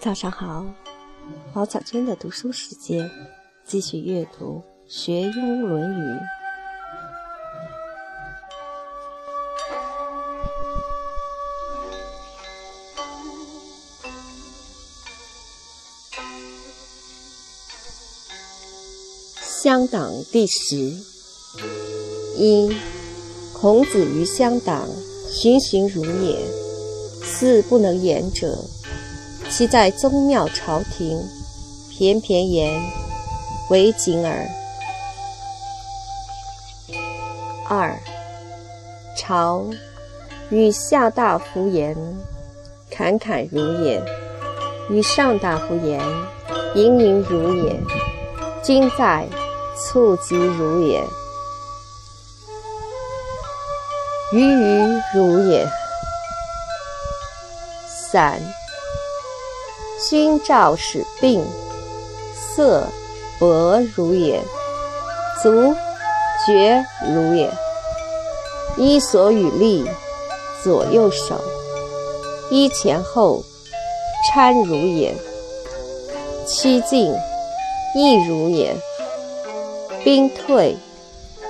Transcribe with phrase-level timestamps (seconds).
[0.00, 0.64] 早上好，
[1.52, 3.10] 宝草娟的读书时间，
[3.66, 6.02] 继续阅读《学庸论语》。
[19.62, 20.76] 乡党第十。
[22.38, 22.74] 一，
[23.52, 24.88] 孔子于乡党，
[25.30, 26.40] 循循如也。
[27.22, 27.60] 四。
[27.64, 28.64] 不能言者，
[29.50, 31.20] 其在宗庙朝廷，
[31.90, 32.80] 偏偏言
[33.68, 34.48] 为谨耳。
[37.68, 37.94] 二，
[39.16, 39.66] 朝
[40.48, 41.96] 与下大夫言，
[42.90, 44.00] 侃侃如也；
[44.88, 46.00] 与上大夫言，
[46.74, 47.80] 盈盈如也。
[48.62, 49.26] 今在。
[49.82, 51.02] 促及如也，
[54.30, 55.66] 鱼鱼如也。
[58.12, 58.38] 三，
[60.10, 61.40] 君兆使病，
[62.34, 62.82] 色
[63.38, 64.42] 薄如也，
[65.40, 65.72] 足
[66.44, 67.48] 厥如也。
[68.76, 69.88] 衣所与立，
[70.64, 71.40] 左右手，
[72.50, 73.44] 衣前后，
[74.34, 75.14] 搀如也。
[76.44, 77.14] 趋近，
[77.94, 78.74] 亦如也。
[80.02, 80.76] 兵退，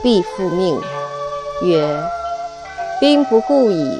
[0.02, 0.78] 必复命。
[1.62, 1.98] 曰：
[3.00, 3.98] 兵不顾矣。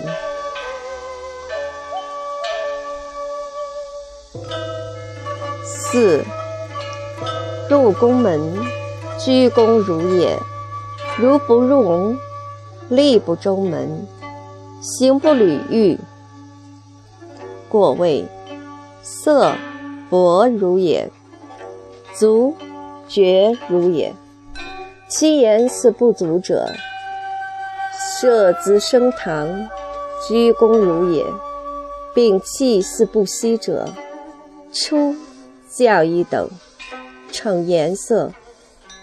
[5.90, 6.24] 四，
[7.68, 8.40] 入宫门，
[9.18, 10.38] 鞠躬如也。
[11.18, 12.16] 如不入宫，
[12.88, 14.06] 立不中门，
[14.80, 15.98] 行不履玉。
[17.68, 18.24] 过谓：
[19.02, 19.52] 色
[20.08, 21.10] 薄如也，
[22.14, 22.54] 足
[23.08, 24.14] 绝如也。
[25.08, 26.68] 其言似不足者，
[27.98, 29.68] 设资升堂，
[30.28, 31.24] 鞠躬如也；
[32.14, 33.88] 摒器似不息者，
[34.72, 35.16] 出
[35.74, 36.48] 教一等，
[37.32, 38.32] 逞颜色，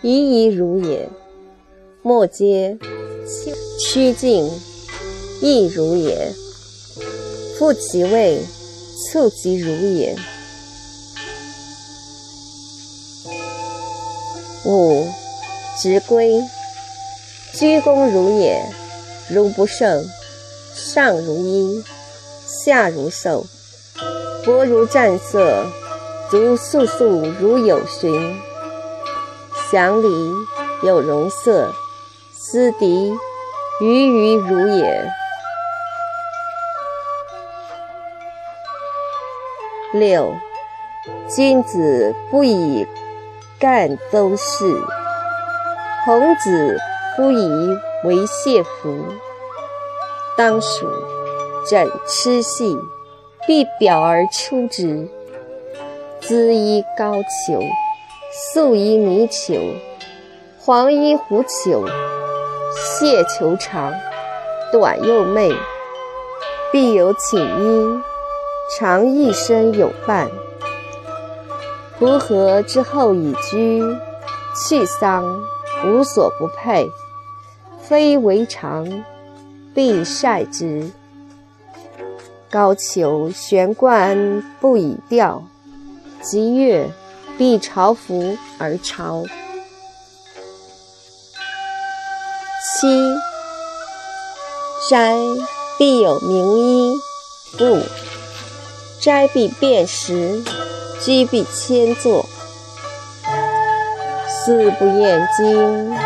[0.02, 1.10] 仪仪如也。
[2.02, 2.78] 莫皆
[3.80, 4.50] 趋近，
[5.42, 6.32] 亦如也。
[7.58, 8.42] 复其位，
[9.12, 10.16] 促及如也。
[14.66, 15.08] 五。
[15.80, 16.44] 直归，
[17.54, 18.60] 鞠躬如也，
[19.30, 20.04] 如不胜，
[20.74, 21.84] 上如鹰，
[22.48, 23.46] 下如兽，
[24.44, 25.68] 薄如战色，
[26.30, 28.36] 足素素如有寻。
[29.70, 30.34] 祥礼
[30.84, 31.72] 有容色，
[32.34, 33.14] 斯敌
[33.80, 35.10] 鱼鱼如也。
[39.94, 40.34] 六，
[41.30, 42.86] 君子不以
[43.58, 44.84] 干邹事。
[46.04, 46.78] 孔子
[47.16, 49.04] 不以为谢服，
[50.38, 50.88] 当属
[51.66, 52.78] 枕螭细，
[53.46, 55.10] 必表而出之。
[56.28, 57.64] 姿衣高裘，
[58.54, 59.74] 素衣泥裘，
[60.60, 61.88] 黄衣狐裘，
[62.76, 63.94] 蟹裘长，
[64.70, 65.56] 短又媚，
[66.70, 68.02] 必有寝衣，
[68.78, 70.30] 常一身有伴。
[71.98, 73.82] 夫合之后以居，
[74.68, 75.24] 去丧。
[75.86, 76.90] 无所不佩，
[77.80, 79.06] 非为常，
[79.74, 80.92] 必晒之。
[82.50, 85.44] 高俅悬冠不以吊，
[86.30, 86.92] 吉月
[87.38, 89.24] 必朝服而朝。
[92.62, 92.86] 七
[94.90, 95.16] 斋
[95.78, 96.98] 必有名医，
[97.58, 97.80] 不
[99.00, 100.44] 斋必辨识，
[101.02, 102.26] 居必迁坐。
[104.28, 105.98] 思不厌精，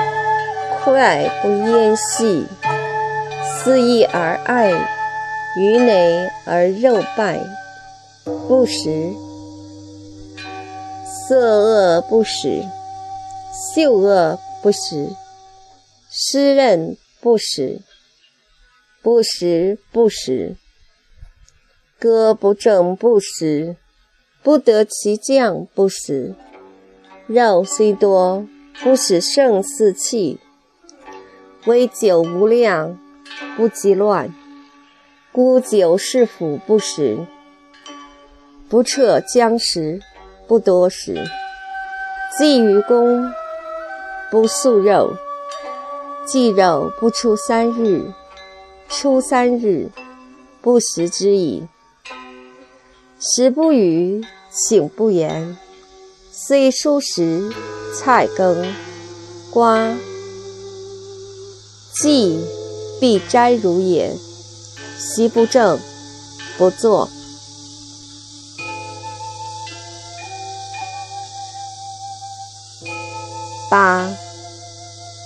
[0.84, 2.46] 快不厌细。
[3.58, 4.70] 思义而爱，
[5.58, 7.40] 鱼馁而肉败，
[8.48, 9.16] 不食。
[11.32, 12.62] 色恶不食，
[13.54, 15.16] 嗅恶不食，
[16.10, 17.80] 湿润不食，
[19.02, 20.58] 不食不食。
[21.98, 23.78] 歌不正不食，
[24.44, 26.36] 不得其将不食。
[27.28, 28.46] 肉虽多，
[28.84, 30.38] 不使胜似气；
[31.66, 33.00] 微酒无量，
[33.56, 34.36] 不积乱。
[35.32, 37.26] 孤酒是腐不食，
[38.68, 40.02] 不彻将食，
[40.52, 41.16] 不多食。
[42.38, 43.32] 祭于公，
[44.30, 45.16] 不素肉；
[46.26, 48.04] 祭肉不出三日，
[48.90, 49.90] 出三日，
[50.62, 51.66] 不食之矣。
[53.18, 55.58] 食不语，寝不言。
[56.34, 57.54] 虽蔬食，
[57.98, 58.74] 菜羹，
[59.54, 59.96] 瓜，
[61.94, 62.44] 既，
[63.00, 64.14] 必斋如也。
[64.98, 65.80] 席不正，
[66.58, 67.08] 不坐。
[73.72, 74.06] 八，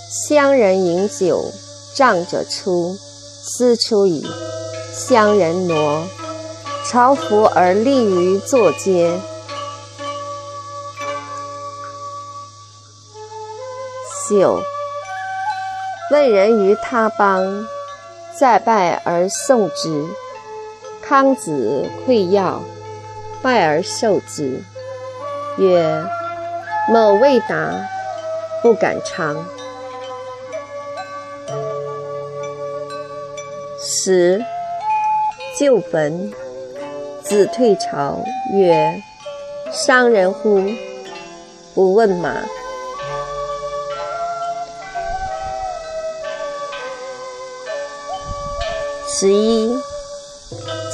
[0.07, 1.51] 乡人饮酒，
[1.95, 2.95] 仗者出，
[3.41, 4.23] 斯出矣。
[4.93, 6.03] 乡人挪，
[6.85, 9.19] 朝服而立于坐阶。
[14.29, 14.61] 九，
[16.11, 17.67] 问人于他邦，
[18.39, 20.05] 再拜而送之。
[21.01, 22.61] 康子馈要，
[23.41, 24.61] 拜而受之，
[25.57, 26.05] 曰
[26.87, 27.87] ：“某未达，
[28.65, 29.45] 不敢尝。”
[33.79, 34.43] 十，
[35.59, 36.33] 旧坟，
[37.23, 38.23] 子退朝，
[38.55, 38.99] 曰
[39.71, 40.63] ：“伤人乎？
[41.75, 42.37] 不问马。”
[49.07, 49.77] 十一，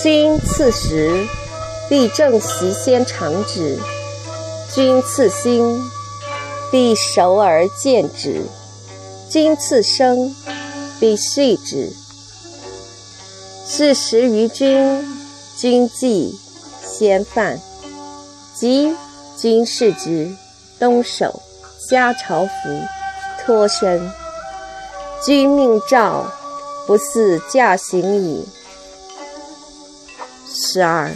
[0.03, 1.25] 君赐食，
[1.87, 3.79] 必正席先尝之；
[4.75, 5.79] 君赐薪，
[6.71, 8.43] 必熟而见之；
[9.29, 10.33] 君次生，
[10.99, 11.91] 必畜之。
[13.67, 15.05] 是食于君，
[15.57, 16.33] 君既
[16.81, 17.59] 先饭，
[18.55, 18.95] 及
[19.37, 20.33] 君视之，
[20.79, 21.41] 东守，
[21.89, 22.51] 加朝服，
[23.45, 24.11] 脱身。
[25.23, 26.25] 君命诏。
[26.87, 28.43] 不似驾行矣。
[30.51, 31.11] 十二，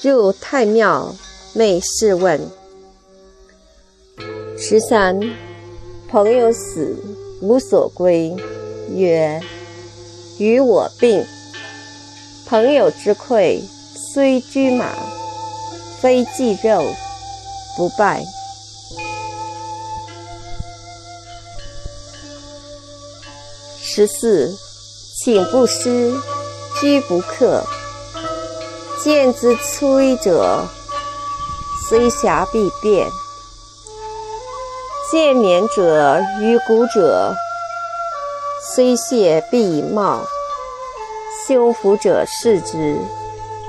[0.00, 1.14] 入太庙，
[1.52, 2.50] 昧试问。
[4.64, 5.18] 十三，
[6.08, 6.96] 朋友死，
[7.40, 8.32] 无所归，
[8.94, 9.40] 曰：
[10.38, 11.26] 与我病。
[12.46, 13.60] 朋友之馈，
[14.14, 14.94] 虽居马，
[16.00, 16.80] 非祭肉，
[17.76, 18.22] 不拜。
[23.82, 24.56] 十四，
[25.24, 26.14] 寝不施，
[26.80, 27.64] 居不克。
[29.02, 30.64] 见之摧者，
[31.88, 33.10] 虽瑕必变；
[35.12, 37.34] 见冕者于古者，
[38.62, 40.24] 虽谢必以貌。
[41.46, 42.96] 修福者视之，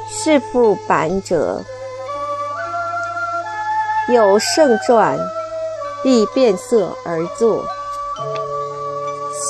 [0.09, 1.61] 是复板者，
[4.07, 5.19] 有胜传，
[6.01, 7.65] 必变色而作。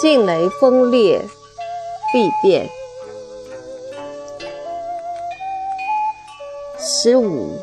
[0.01, 1.23] 迅雷锋烈，
[2.11, 2.67] 必变。
[6.79, 7.61] 十五，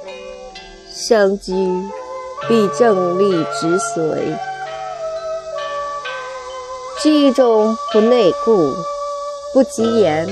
[0.89, 1.53] 生居，
[2.49, 4.37] 必正立直随。
[7.03, 8.75] 居中不内顾，
[9.53, 10.29] 不及言，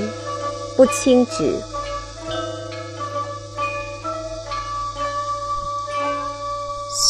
[0.75, 1.55] 不轻止。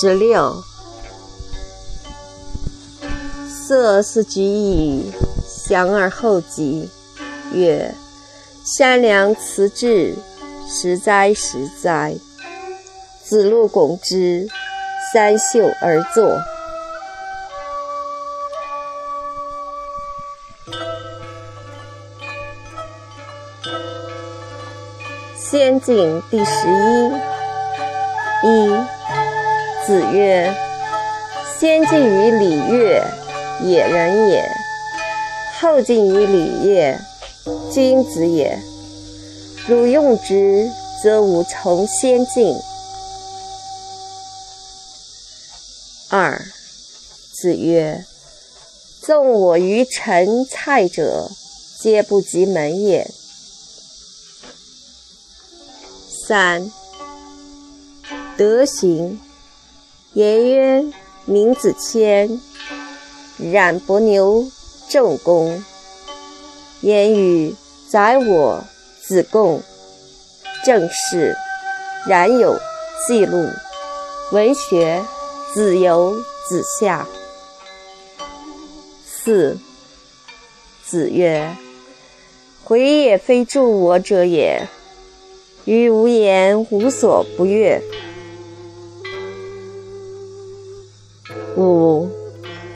[0.02, 0.64] 十六。
[3.68, 5.12] 色思举矣，
[5.68, 6.90] 降而后及。
[7.52, 7.94] 曰：
[8.64, 10.16] 善良辞志，
[10.68, 12.16] 实哉实哉！
[13.24, 14.48] 子路拱之，
[15.12, 16.40] 三袖而坐。
[25.38, 27.12] 先进第十一。
[28.44, 28.70] 一
[29.86, 30.54] 子曰：
[31.58, 33.04] 先进于礼乐。
[33.62, 34.48] 野人也，
[35.60, 36.98] 后进于礼乐，
[37.70, 38.58] 君子也。
[39.68, 40.70] 汝用之，
[41.04, 42.56] 则吾从先进。
[46.12, 46.44] 二
[47.32, 48.04] 子曰：
[49.00, 51.30] 纵我于陈蔡者，
[51.80, 53.08] 皆不及门也。
[56.28, 56.72] 三
[58.36, 59.22] 德行，
[60.14, 60.92] 颜渊、
[61.26, 62.40] 闵子骞。
[63.38, 64.52] 冉伯牛
[64.90, 65.64] 仲弓，
[66.82, 67.56] 言语
[67.88, 68.64] 宰我
[69.08, 69.62] 子贡，
[70.66, 71.38] 正事
[72.08, 72.60] 冉有
[73.08, 73.48] 记录，
[74.32, 75.06] 文学
[75.54, 76.16] 子游
[76.48, 77.08] 子夏。
[79.06, 79.58] 四
[80.86, 81.56] 子曰：
[82.64, 84.68] 回也非助我者也，
[85.66, 87.82] 于无言无所不悦。
[91.58, 92.10] 五。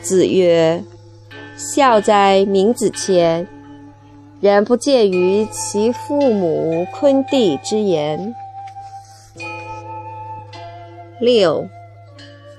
[0.02, 0.84] 子曰
[1.56, 3.46] ：“孝哉，闵子骞！
[4.42, 8.34] 人不见于其父母昆弟之言。”
[11.18, 11.66] 六，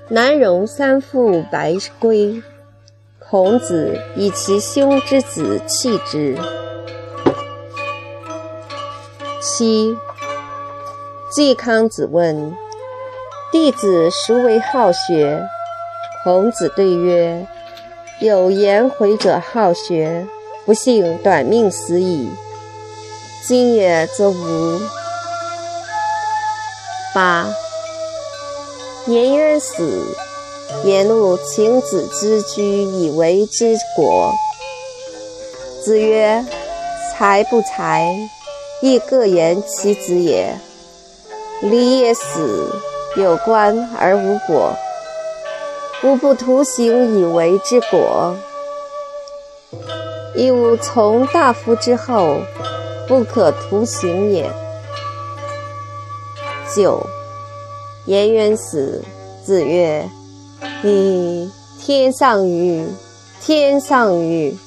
[0.07, 2.43] 南戎三父白圭，
[3.17, 6.37] 孔子以其兄之子弃之。
[9.41, 9.97] 七，
[11.31, 12.55] 季康子问
[13.51, 15.43] 弟子孰为好学？
[16.23, 17.47] 孔子对曰
[18.21, 20.27] ：“有颜回者好学，
[20.65, 22.29] 不幸短命死矣。
[23.43, 24.81] 今也则无。”
[27.11, 27.47] 八，
[29.07, 30.15] 颜渊死，
[30.83, 34.33] 言怒请子之居以为之国。
[35.83, 36.43] 子曰
[37.13, 38.11] ：“才不才，
[38.81, 40.57] 亦各言其子也。
[41.61, 42.73] 礼也死，
[43.15, 44.73] 有官而无果，
[46.03, 48.35] 吾不图行以为之果。
[50.33, 52.39] 亦吾从大夫之后，
[53.07, 54.49] 不可图行也。”
[56.75, 57.05] 九，
[58.05, 59.03] 颜渊死。
[59.43, 60.09] 子曰
[60.81, 62.87] ：“你天上于
[63.39, 64.57] 天上于。”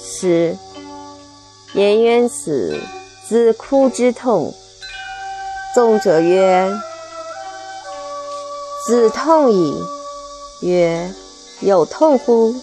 [0.00, 0.56] 十，
[1.74, 2.78] 颜渊死，
[3.28, 4.54] 子哭之痛。
[5.74, 6.72] 纵者曰
[8.86, 9.74] ：“子痛矣。”
[10.62, 11.12] 曰
[11.58, 12.54] ：“有痛乎？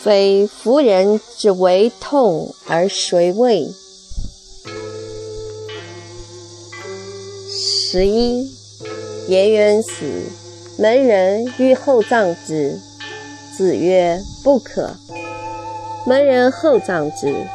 [0.00, 3.74] 非夫人之为痛而谁为？”
[7.90, 8.46] 十一，
[9.28, 10.04] 颜渊死，
[10.78, 12.78] 门人欲厚葬之。
[13.56, 14.90] 子曰：“不可。”
[16.04, 17.46] 门人厚葬之。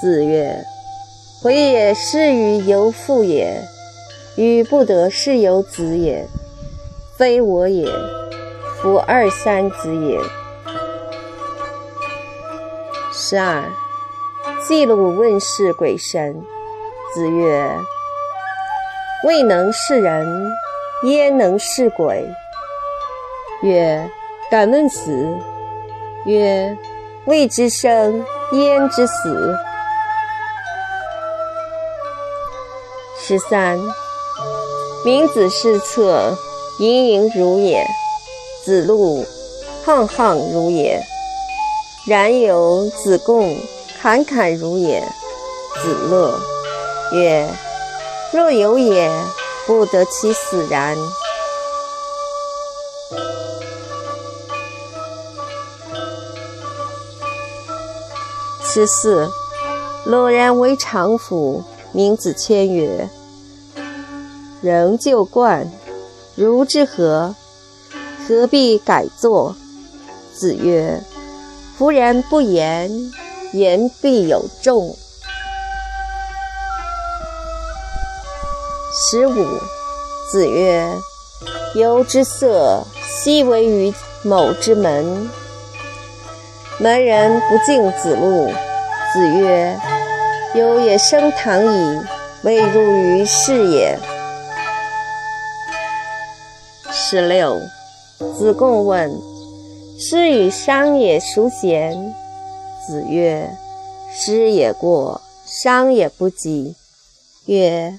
[0.00, 0.64] 子曰
[1.42, 3.60] ：“回也是于由父也，
[4.36, 6.26] 与不得是由子也，
[7.18, 7.86] 非我也，
[8.80, 10.18] 夫二三子也。”
[13.12, 13.70] 十二，
[14.66, 16.42] 记录问世鬼神。
[17.14, 17.76] 子曰。
[19.24, 20.52] 未能是人，
[21.04, 22.28] 焉能是鬼？
[23.62, 24.10] 曰：
[24.50, 25.28] 敢问死。
[26.26, 26.76] 曰：
[27.26, 29.56] 未知生，焉知死？
[33.16, 33.78] 十三，
[35.04, 36.36] 明子失策，
[36.80, 37.84] 盈盈如也；
[38.64, 39.24] 子路，
[39.84, 40.98] 沆沆如也；
[42.08, 43.56] 然有子贡，
[44.00, 45.00] 侃侃如也。
[45.80, 46.40] 子乐
[47.12, 47.48] 曰。
[48.32, 49.10] 若有也，
[49.66, 50.96] 不得其死然。
[58.64, 59.30] 十四，
[60.06, 61.62] 鲁然为常府，
[61.92, 63.10] 名子谦曰
[64.62, 65.70] ：“仍旧惯，
[66.34, 67.34] 如之何？
[68.26, 69.54] 何必改作？”
[70.32, 71.02] 子曰
[71.76, 73.12] ：“夫人不言，
[73.52, 74.96] 言必有重。”
[78.94, 79.46] 十五，
[80.30, 80.86] 子曰
[81.74, 82.84] ：“由之色，
[83.24, 83.90] 奚为于
[84.22, 85.30] 某之门？”
[86.78, 88.52] 门人不敬子路。
[89.14, 89.80] 子曰
[90.54, 92.00] ：“由也升堂矣，
[92.42, 93.98] 未入于室也。”
[96.92, 97.58] 十六，
[98.18, 99.10] 子贡问
[99.98, 102.14] ：“师与商也孰贤？”
[102.86, 103.56] 子曰
[104.12, 106.74] ：“师也过，商也不及。”
[107.46, 107.98] 曰。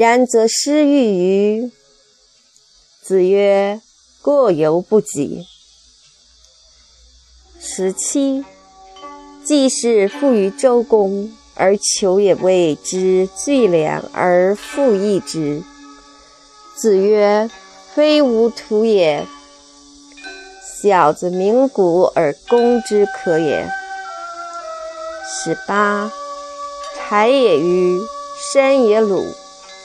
[0.00, 1.70] 然则失欲于
[3.02, 3.82] 子曰
[4.24, 5.44] ：“过犹不及。”
[7.60, 8.42] 十七，
[9.44, 15.62] 季氏富于周公，而求也为之巨良而复益之。
[16.74, 17.50] 子曰
[17.94, 19.26] ：“非吾徒也。
[20.82, 23.70] 小子鸣鼓而攻之可也。”
[25.44, 26.10] 十八，
[26.96, 28.00] 财也愚，
[28.54, 29.26] 山也鲁。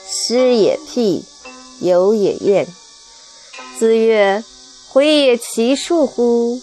[0.08, 1.24] 师也辟，
[1.80, 2.66] 友也厌。
[3.78, 4.42] 子曰
[4.88, 6.60] ：“回也其恕乎？”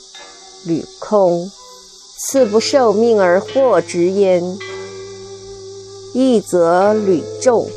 [0.66, 1.52] 履空，
[2.18, 4.58] 赐不受命而获之焉。
[6.14, 7.70] 义则履众。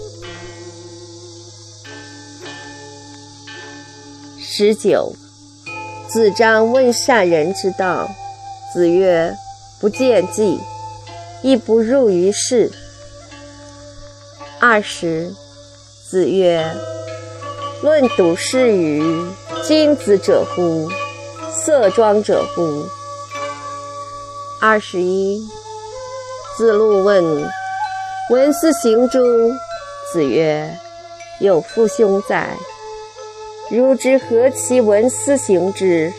[4.39, 5.15] 十九，
[6.09, 8.09] 子张问善人之道。
[8.73, 9.37] 子曰
[9.81, 10.61] ：“不见计，
[11.43, 12.71] 亦不入于事。”
[14.61, 15.35] 二十。
[16.17, 16.65] 子曰
[17.85, 19.03] ：“论笃是与？
[19.67, 20.89] 君子者乎？
[21.55, 22.87] 色庄者乎？”
[24.59, 25.47] 二十一。
[26.57, 27.23] 子路问
[28.33, 29.19] ：“闻斯行诸？”
[30.11, 30.79] 子曰
[31.39, 32.49] ：“有父兄在。”
[33.71, 36.11] 汝之何其闻斯行之？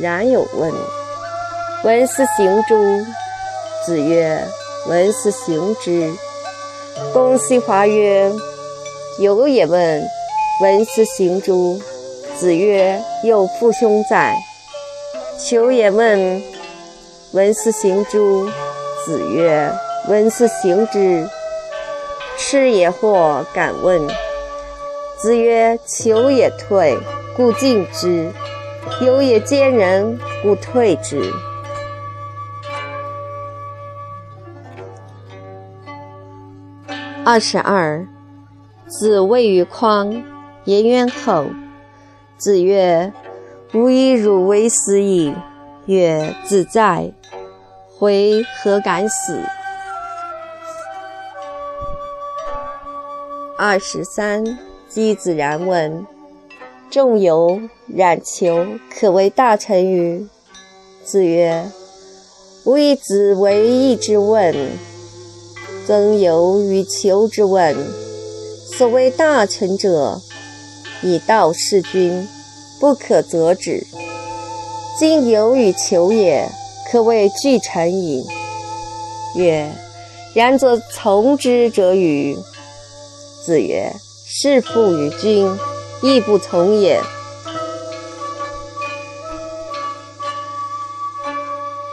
[0.00, 0.72] 然有问
[1.86, 2.74] ：“闻斯行诸？”
[3.86, 4.44] 子曰
[4.90, 6.12] ：“闻斯行之。”
[7.14, 8.32] 公西华曰。
[9.18, 10.02] 有也问
[10.62, 11.80] ：“闻斯行诸？”
[12.38, 14.34] 子曰：“有父兄在。”
[15.38, 16.42] 求也问
[17.32, 18.48] ：“闻斯行诸？”
[19.04, 19.70] 子曰
[20.08, 21.28] ：“闻斯行之。”
[22.38, 24.00] 吃也或敢问。
[25.18, 26.98] 子曰：“求也退，
[27.36, 28.30] 故进之；
[29.04, 31.20] 有也兼人，故退之。”
[37.24, 38.06] 二十二。
[38.90, 40.22] 子谓于匡。
[40.66, 41.46] 颜渊后，
[42.36, 43.10] 子曰
[43.72, 45.34] ：“吾以汝为死矣。”
[45.86, 47.10] 曰：“子在，
[47.98, 49.40] 回何敢死？”
[53.56, 56.06] 二十三，姬子然问
[56.90, 60.28] ：“仲由、冉求可为大臣与？”
[61.02, 61.64] 子曰
[62.64, 64.54] ：“吾以子为义之问，
[65.86, 67.74] 曾由与求之问。
[68.80, 70.22] 所谓大臣者，
[71.02, 72.26] 以道事君，
[72.80, 73.86] 不可责止。
[74.98, 76.50] 今有与求也，
[76.90, 78.26] 可谓巨臣矣。”
[79.36, 79.70] 曰
[80.32, 82.38] ：“然则从之者与？”
[83.44, 83.92] 子曰
[84.24, 85.54] ：“事父与君，
[86.00, 87.02] 亦不从也。”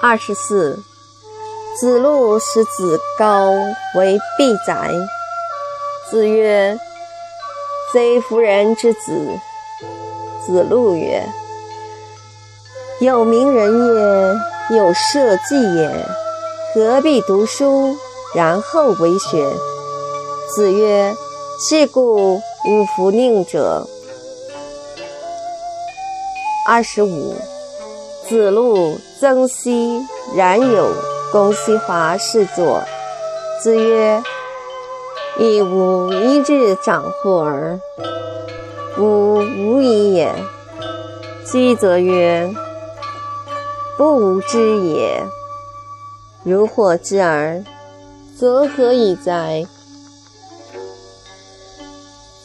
[0.01, 0.81] 二十四，
[1.77, 3.51] 子路使子高
[3.95, 4.89] 为必宰。
[6.09, 6.77] 子曰
[7.93, 9.39] ：“贼夫人之子。”
[10.45, 11.23] 子路曰
[12.99, 16.05] ：“有名人也，有社稷也，
[16.73, 17.95] 何必读书，
[18.35, 19.49] 然后为学？”
[20.55, 21.15] 子曰。
[21.59, 23.87] 是故无弗宁者。
[26.67, 27.35] 二十五，
[28.29, 30.93] 子路、曾皙、冉有、
[31.31, 32.83] 公西华侍坐。
[33.59, 34.21] 子曰
[35.39, 37.79] ：“亦吾一日长乎尔？
[38.97, 40.33] 吾无以也。”
[41.45, 42.53] 姬则曰
[43.97, 45.23] ：“不吾知也。
[46.43, 47.63] 如获之耳，
[48.37, 49.65] 则何以哉？”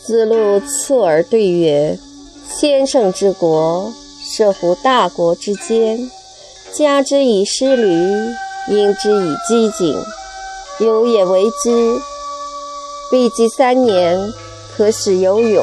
[0.04, 1.98] 子路侧耳对曰
[2.46, 6.10] ：“先生之国，设乎大国之间，
[6.72, 8.34] 加之以失驴，
[8.68, 10.04] 因之以饥馑，
[10.78, 11.98] 有也为之。
[13.12, 14.32] 必及三年，
[14.74, 15.62] 可使有勇，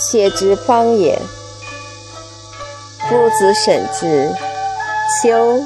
[0.00, 1.16] 且之方也。”
[3.08, 4.34] 夫子审之，
[5.22, 5.62] 求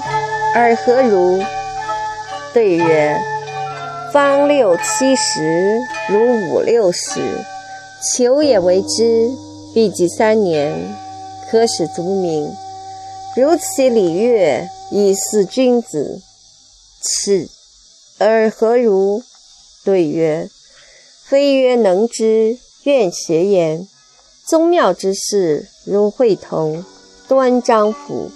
[0.55, 1.43] 尔何如？
[2.53, 3.19] 对曰
[4.13, 7.23] ：“方六七十，如五六十。”
[8.15, 9.31] 求也为之，
[9.73, 10.95] 必及三年，
[11.51, 12.53] 可使足民。
[13.35, 16.21] 如其礼乐，以似君子。
[17.01, 17.49] 此
[18.19, 19.23] 而何如？
[19.85, 20.51] 对曰：
[21.33, 23.89] 非曰能之，愿学焉。
[24.45, 26.85] 宗庙之事，如会同、
[27.27, 28.31] 端章甫，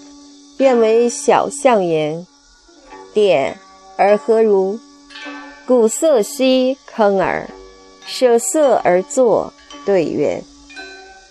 [0.56, 2.26] 愿为小相焉。
[3.12, 3.58] 典
[3.98, 4.80] 而何如？
[5.66, 7.50] 鼓瑟兮坑耳。
[8.06, 9.52] 舍色而作，
[9.84, 10.42] 对曰：“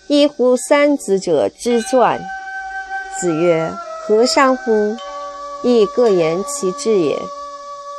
[0.06, 2.20] 一乎三子者之传。”
[3.20, 3.74] 子曰
[4.06, 4.96] ：“何伤乎？
[5.64, 7.18] 亦各言其志也。”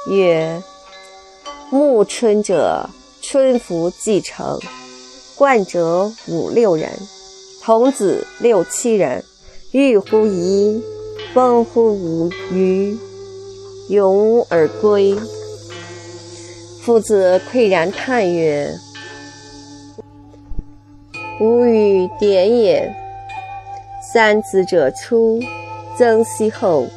[0.08, 0.64] 曰
[1.70, 2.90] ：“暮春者，
[3.30, 4.58] 春服既成，
[5.36, 6.90] 冠者五六人，
[7.62, 9.22] 童子六七人，
[9.72, 10.82] 欲乎沂，
[11.34, 12.98] 风乎舞雩，
[13.90, 15.14] 咏而归。”
[16.82, 18.74] 夫子喟然叹曰
[21.42, 22.96] ：“吾与点也。
[24.14, 25.42] 三子者出，
[25.98, 26.88] 曾皙后。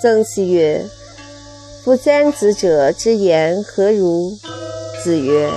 [0.00, 0.84] 曾皙曰
[1.82, 4.38] ：‘夫三子者之言何如？’
[5.06, 5.48] 子曰：‘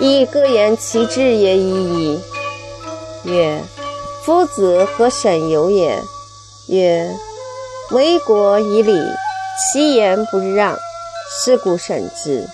[0.00, 2.20] 亦各言其志也已矣。’
[3.24, 3.60] 曰
[4.24, 6.02] ：‘夫子何审由也？’
[6.68, 7.14] 曰
[7.92, 8.98] ：‘为国以礼，
[9.70, 10.78] 其言不让，
[11.44, 12.48] 是故审之。’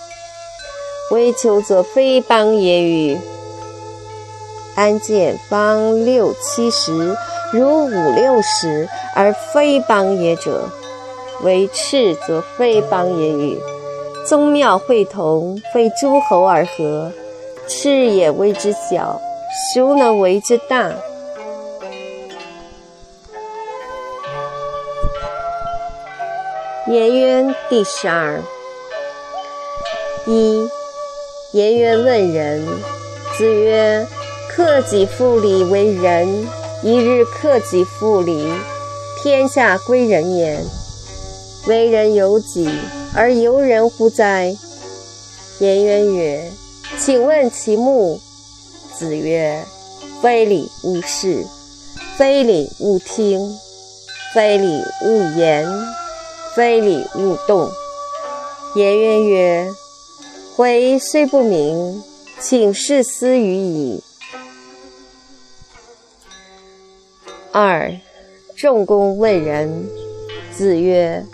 [1.12, 3.16] 为求则非邦也与？
[4.74, 7.16] 安见方六七十，
[7.52, 10.68] 如五六十，而非邦也者？
[11.42, 13.60] 为赤则非邦也与？
[14.30, 17.10] 宗庙会同，非诸侯而合，
[17.66, 19.20] 赤也为之小，
[19.74, 20.92] 孰能为之大？
[26.86, 28.40] 颜渊第十二。
[30.28, 30.68] 一。
[31.50, 32.64] 颜渊问仁，
[33.36, 34.06] 子曰
[34.54, 36.46] ：“克己复礼为仁。
[36.84, 38.48] 一日克己复礼，
[39.20, 40.64] 天下归仁焉。
[41.66, 42.70] 为人由己，
[43.14, 44.56] 而由人乎哉？”
[45.60, 46.50] 颜渊曰
[46.98, 48.20] ：“请问其目。”
[48.96, 49.64] 子曰
[50.22, 51.44] ：“非礼勿视，
[52.16, 53.58] 非礼勿听，
[54.34, 55.66] 非礼勿言，
[56.54, 57.70] 非礼勿动。”
[58.76, 59.70] 颜渊曰。
[60.56, 62.02] 回虽不明，
[62.38, 64.02] 请示思语矣。
[67.50, 67.90] 二，
[68.54, 69.88] 仲弓问仁。
[70.54, 71.24] 子曰：“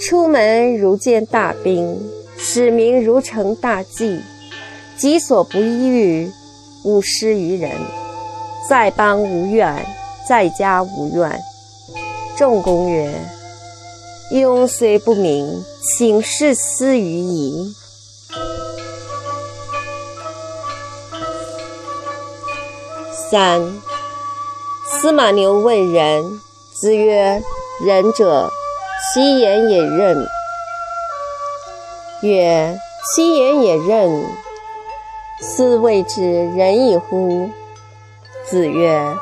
[0.00, 2.00] 出门如见大兵，
[2.38, 4.18] 使民如承大祭。
[4.96, 6.30] 己所不欲，
[6.84, 7.70] 勿施于人，
[8.68, 9.86] 在邦无怨，
[10.28, 11.38] 在家无怨。
[12.36, 13.12] 仲公曰
[14.32, 17.74] ：“庸虽不明，请事思于矣。”
[23.30, 23.80] 三，
[24.86, 26.40] 司马牛问仁，
[26.74, 27.42] 子曰
[27.84, 28.50] ：“仁者，
[29.12, 30.26] 其言也任。”
[32.22, 32.78] 曰
[33.14, 34.24] ：“其言也任，
[35.40, 36.22] 斯谓之
[36.54, 37.50] 仁矣乎？”
[38.46, 39.16] 子曰：“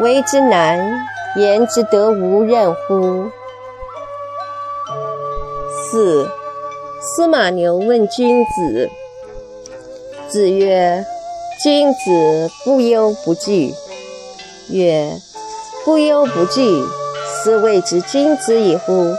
[0.00, 3.30] 为之难，言之得无任乎？”
[5.90, 6.28] 四，
[7.00, 8.90] 司马牛问君子，
[10.28, 11.04] 子曰。
[11.62, 13.72] 君子不忧不惧。
[14.70, 15.16] 曰：
[15.84, 16.82] 不忧不惧，
[17.44, 19.14] 斯谓之君子矣乎？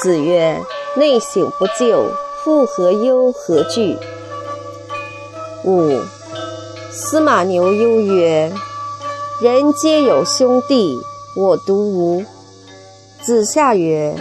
[0.00, 0.56] 子曰：
[0.94, 2.06] 内省不疚，
[2.44, 3.98] 复何忧何惧？
[5.64, 6.00] 五。
[6.92, 8.52] 司马牛忧曰：
[9.42, 10.96] 人皆有兄弟，
[11.36, 12.24] 我独无。
[13.20, 14.14] 子夏曰：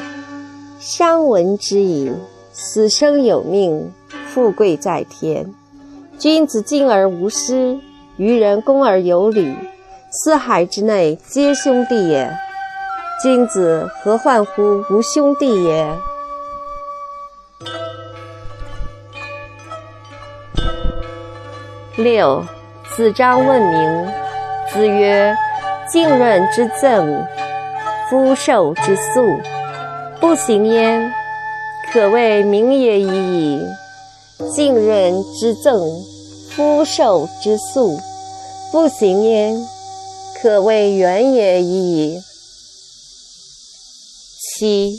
[0.79, 2.11] 商闻之矣，
[2.51, 3.93] 死生有命，
[4.33, 5.53] 富贵在天。
[6.17, 7.77] 君子敬而无失，
[8.17, 9.53] 于人恭而有礼，
[10.09, 12.35] 四海之内皆兄弟也。
[13.21, 15.87] 君子何患乎无兄弟也？
[21.95, 22.43] 六，
[22.95, 24.07] 子张问名。
[24.73, 25.33] 子曰：
[25.89, 27.25] 敬任之赠，
[28.09, 29.39] 夫受之粟，
[30.19, 31.13] 不行焉，
[31.93, 33.61] 可谓名也已矣。
[34.51, 35.79] 敬任之赠，
[36.49, 37.97] 夫受之粟，
[38.71, 39.55] 不行焉，
[40.41, 42.19] 可谓远也已矣。
[44.63, 44.97] 七，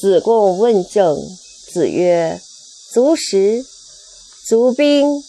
[0.00, 1.16] 子贡问政。
[1.72, 2.40] 子曰：
[2.90, 3.64] 足食，
[4.44, 5.22] 足兵，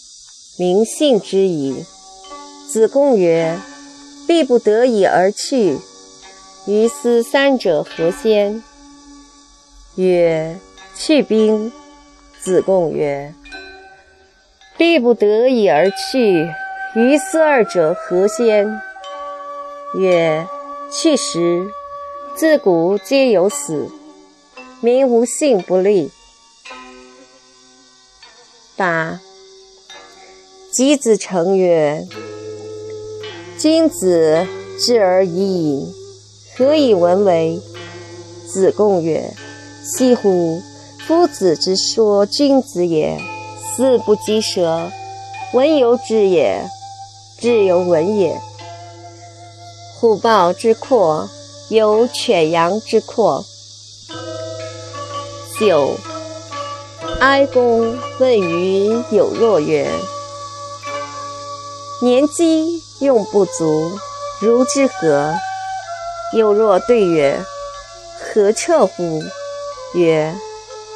[0.58, 1.86] 民信之矣。
[2.68, 3.62] 子贡曰：
[4.26, 5.78] 必不得已而去，
[6.65, 8.63] 于斯三者何先？
[9.98, 10.60] 曰：
[10.98, 11.72] 去兵。
[12.41, 13.36] 子贡曰
[14.80, 16.50] ：“必不得已而去，
[16.96, 18.82] 于斯二者何先？”
[19.94, 20.48] 曰
[20.91, 21.68] ：“去时，
[22.36, 23.89] 自古皆有死，
[24.82, 26.12] 民无信不立。”
[28.76, 29.21] 八。
[30.74, 32.06] 箕子成曰
[33.58, 34.45] ：“君子
[34.78, 35.93] 质而已矣，
[36.58, 37.62] 何以文为？”
[38.45, 39.34] 子贡曰
[39.82, 40.62] ：“惜乎！”
[41.08, 43.17] 夫子之说君子也，
[43.78, 44.91] 斯不积舌。
[45.54, 46.67] 文由之也，
[47.39, 48.38] 智由文也。
[50.02, 51.30] 虎豹之阔，
[51.69, 53.43] 有犬羊之阔。
[55.60, 55.95] 九。
[57.19, 59.89] 哀公问于有若曰
[62.01, 63.97] ：“年饥用不足，
[64.39, 65.34] 如之何？”
[66.34, 67.39] 有若对曰
[68.19, 69.23] ：“何彻乎？”
[69.95, 70.36] 曰。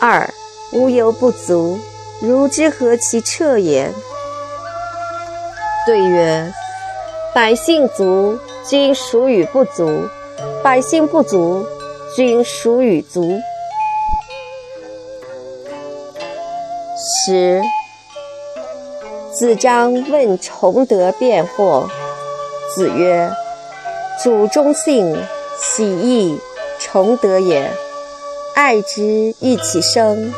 [0.01, 0.33] 二
[0.71, 1.79] 无犹不足，
[2.21, 3.91] 如之何其彻也？
[5.85, 6.53] 对曰：
[7.33, 10.09] 百姓足，君孰与不足；
[10.61, 11.65] 百姓不足，
[12.13, 13.39] 君孰与足？
[17.25, 17.61] 十。
[19.33, 21.87] 子张问崇德辩惑。
[22.75, 23.31] 子曰：
[24.21, 25.15] 主忠信，
[25.57, 26.37] 喜义，
[26.77, 27.71] 崇德也。
[28.53, 30.33] 爱之欲其生，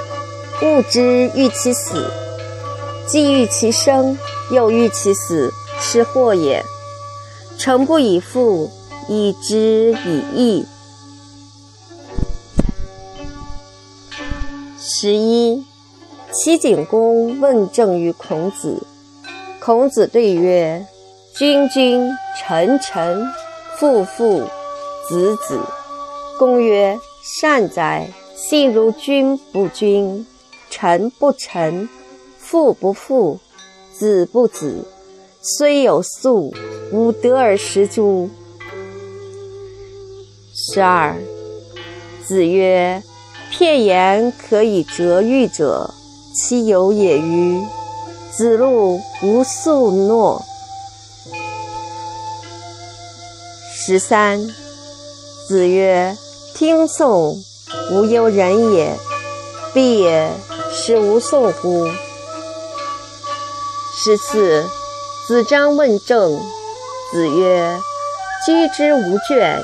[0.62, 2.06] 恶之欲其死。
[3.08, 4.16] 既欲其生，
[4.52, 6.64] 又欲其死，是祸也。
[7.58, 8.70] 诚不以富，
[9.08, 10.66] 以知以义。
[14.80, 15.64] 十一，
[16.32, 18.86] 齐景公问政于孔子。
[19.60, 20.86] 孔子对曰
[21.38, 22.10] ：“君君，
[22.40, 23.28] 臣臣，
[23.78, 24.44] 父父，
[25.08, 25.60] 子子。”
[26.38, 27.00] 公曰。
[27.40, 28.10] 善哉！
[28.36, 30.26] 信如君不君，
[30.72, 31.88] 臣不臣，
[32.40, 33.40] 父不父，
[33.94, 34.84] 子不子，
[35.40, 36.52] 虽有粟，
[36.92, 38.28] 吾得而食诸？
[40.74, 41.18] 十二。
[42.26, 43.04] 子曰
[43.52, 45.94] ：“片言可以折喻者，
[46.34, 47.62] 其有也与？”
[48.32, 50.46] 子路无宿诺。
[53.74, 54.48] 十三。
[55.46, 56.16] 子曰。
[56.54, 57.44] 听讼，
[57.90, 58.94] 无忧人也；
[59.74, 60.30] 必也，
[60.72, 61.88] 是无讼乎？
[63.96, 64.64] 十四，
[65.28, 66.40] 子张问政。
[67.12, 67.80] 子曰：
[68.46, 69.60] 居之无倦，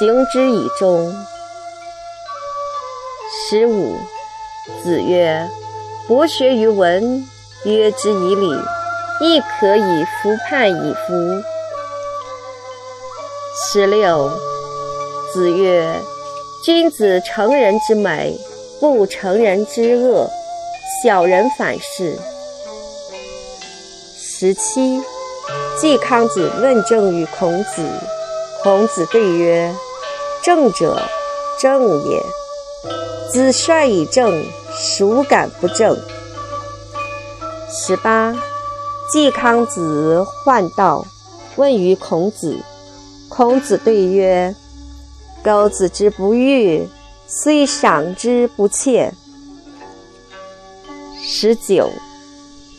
[0.00, 1.14] 行之以忠。
[3.28, 3.98] 十五，
[4.82, 5.46] 子曰：
[6.08, 7.22] 博学于文，
[7.64, 8.48] 约之以礼；
[9.20, 11.42] 亦可以服判以服。
[13.54, 14.30] 十六，
[15.34, 15.94] 子曰
[16.64, 18.40] ：“君子成人之美，
[18.80, 20.30] 不成人之恶。
[21.04, 22.18] 小人反是。”
[24.18, 24.98] 十七，
[25.78, 27.86] 季康子问政于孔子，
[28.62, 29.70] 孔子对曰
[30.42, 31.00] ：“正者，
[31.60, 32.22] 正也。
[33.30, 35.96] 子帅以正，孰敢不正？”
[37.70, 38.34] 十八，
[39.12, 41.04] 季康子患道，
[41.56, 42.58] 问于孔子。
[43.28, 44.54] 孔子对曰
[45.44, 46.88] ：“苟子之不欲，
[47.28, 49.12] 虽赏之不窃。”
[51.22, 51.90] 十九，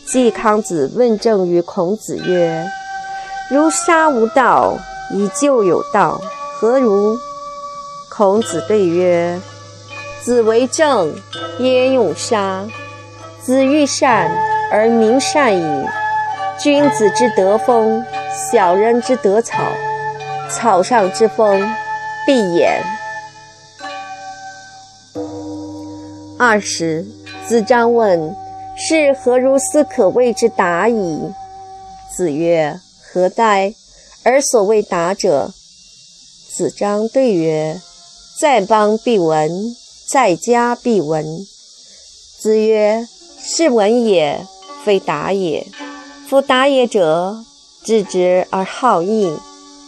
[0.06, 2.66] 季康子问政于孔子曰
[3.50, 4.76] ：“如杀无道，
[5.10, 6.20] 以救有道，
[6.60, 7.16] 何如？”
[8.14, 9.40] 孔子对曰
[10.22, 11.14] ：“子为政，
[11.60, 12.62] 焉用杀？
[13.40, 14.30] 子欲善
[14.70, 15.86] 而民善矣。
[16.58, 18.04] 君子之德风，
[18.52, 19.62] 小人之德草。”
[20.52, 21.66] 草上之风，
[22.26, 22.82] 必偃。
[26.38, 27.06] 二十，
[27.48, 28.36] 子张问
[28.76, 31.32] ：“是何如斯可谓之达矣？”
[32.14, 32.78] 子曰
[33.10, 33.72] ：“何哉？
[34.22, 35.50] 而所谓达者。”
[36.54, 37.80] 子张对曰
[38.42, 41.46] ：“在邦必闻，在家必闻。”
[42.40, 43.06] 子曰
[43.40, 44.44] ：“是闻也，
[44.82, 45.64] 非达也。
[46.28, 47.36] 夫达也者，
[47.84, 49.38] 知之而好义。”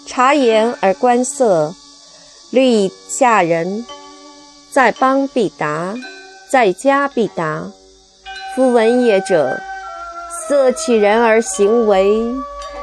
[0.07, 1.75] 察言而观色，
[2.53, 3.85] 虑以下人，
[4.71, 5.97] 在邦必达，
[6.49, 7.73] 在家必达。
[8.55, 9.59] 夫闻也者，
[10.47, 12.23] 色取人而行为，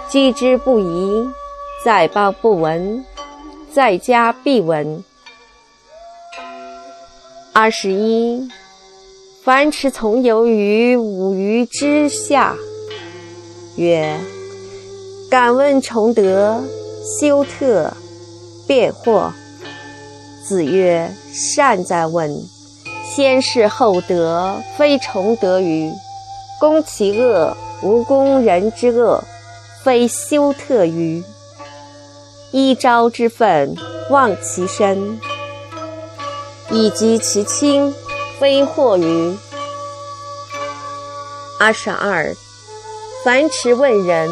[0.10, 1.30] 居之不疑。
[1.86, 3.06] 在邦不闻，
[3.74, 5.02] 在家必闻。
[7.54, 8.48] 二十一，
[9.44, 12.56] 樊迟从游于五鱼之下，
[13.76, 14.18] 曰
[15.30, 16.64] ：“敢问崇德。”
[17.20, 17.92] 修特，
[18.66, 19.32] 辩惑。
[20.48, 22.42] 子曰：“善哉问！
[23.04, 25.92] 先事后德，非崇德于
[26.58, 29.22] 攻其恶，无攻人之恶，
[29.84, 31.22] 非修特于
[32.52, 33.76] 一朝之愤，
[34.10, 35.20] 忘其身，
[36.72, 37.94] 以及其亲，
[38.40, 39.38] 非惑于。”
[41.60, 42.36] 二十二，
[43.24, 44.30] 樊迟问仁，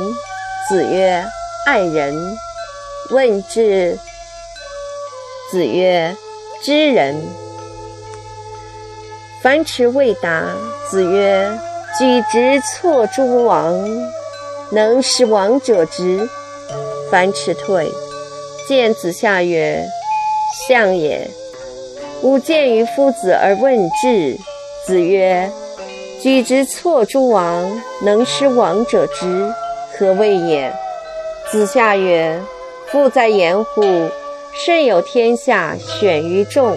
[0.67, 1.23] 子曰
[1.67, 2.37] ：“爱人。”
[3.11, 3.97] 问智，
[5.51, 6.15] 子曰
[6.63, 7.19] ：“知人。”
[9.41, 10.45] 樊迟未答，
[10.89, 11.59] 子曰
[11.97, 13.73] ：“举直错诸王，
[14.69, 16.29] 能使王者直。”
[17.09, 17.91] 樊迟退，
[18.67, 19.83] 见子夏曰
[20.67, 21.27] ：“相也，
[22.21, 24.37] 吾见于夫子而问智。”
[24.85, 25.51] 子曰
[26.21, 29.53] ：“举直错诸王，能失王者直，
[29.97, 30.73] 何谓也？”
[31.51, 32.41] 子夏曰。
[32.91, 33.83] 富在言乎？
[34.51, 36.75] 舜有天下，选于众，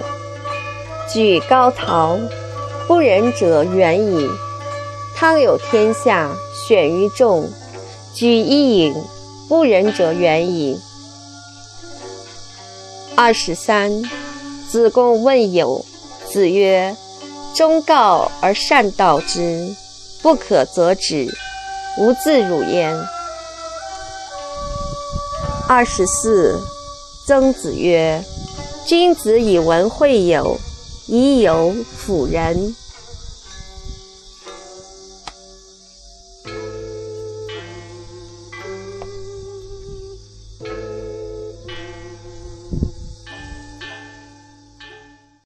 [1.10, 2.18] 举高陶，
[2.86, 4.28] 不仁者远矣。
[5.16, 6.30] 汤有天下，
[6.68, 7.48] 选于众，
[8.14, 8.94] 举伊尹，
[9.48, 10.78] 不仁者远矣。
[13.16, 13.90] 二十三，
[14.72, 15.84] 子贡问友，
[16.26, 16.96] 子曰
[17.54, 19.76] ：“忠告而善道之，
[20.22, 21.28] 不可则止，
[21.98, 22.98] 无自辱焉。”
[25.68, 26.58] 二十四，
[27.26, 28.24] 曾子曰
[28.88, 30.56] ：“君子以文会友，
[31.06, 32.74] 以友辅仁。”